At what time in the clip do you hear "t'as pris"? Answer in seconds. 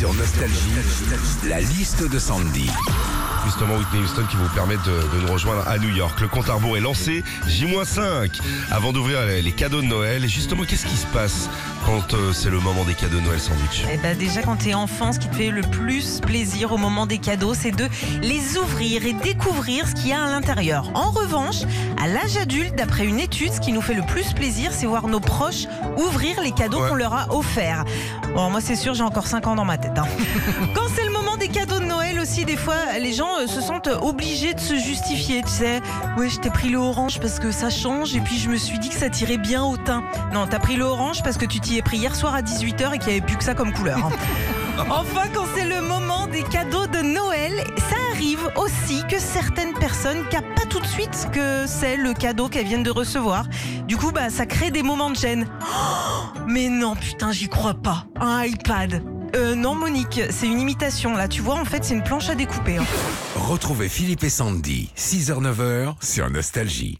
40.48-40.76